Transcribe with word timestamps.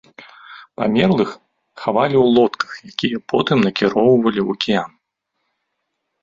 Памерлых 0.77 1.29
хавалі 1.81 2.17
ў 2.23 2.25
лодках, 2.37 2.71
якія 2.91 3.17
потым 3.35 3.57
накіроўвалі 3.67 4.41
ў 4.47 4.57
акіян. 4.57 4.91